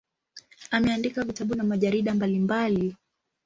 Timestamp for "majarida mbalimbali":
1.63-2.95